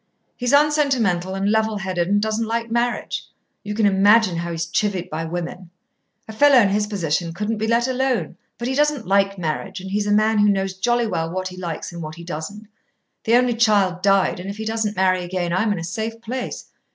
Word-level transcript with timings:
He's 0.35 0.51
unsentimental 0.51 1.35
and 1.35 1.51
level 1.51 1.77
headed, 1.77 2.07
and 2.07 2.19
doesn't 2.19 2.47
like 2.47 2.71
marriage. 2.71 3.27
You 3.63 3.75
can 3.75 3.85
imagine 3.85 4.37
how 4.37 4.49
he's 4.49 4.65
chivied 4.65 5.11
by 5.11 5.25
women. 5.25 5.69
A 6.27 6.33
fellow 6.33 6.57
in 6.57 6.69
his 6.69 6.87
position 6.87 7.35
couldn't 7.35 7.59
be 7.59 7.67
let 7.67 7.87
alone. 7.87 8.35
But 8.57 8.67
he 8.67 8.73
doesn't 8.73 9.05
like 9.05 9.37
marriage, 9.37 9.79
and 9.79 9.91
he's 9.91 10.07
a 10.07 10.11
man 10.11 10.39
who 10.39 10.49
knows 10.49 10.73
jolly 10.73 11.05
well 11.05 11.29
what 11.29 11.49
he 11.49 11.55
likes 11.55 11.91
and 11.93 12.01
what 12.01 12.15
he 12.15 12.23
doesn't. 12.23 12.67
The 13.25 13.35
only 13.35 13.53
child 13.55 14.01
died, 14.01 14.39
and 14.39 14.49
if 14.49 14.57
he 14.57 14.65
doesn't 14.65 14.95
marry 14.95 15.23
again, 15.23 15.53
I'm 15.53 15.71
in 15.71 15.77
a 15.77 15.83
safe 15.83 16.19
place. 16.19 16.69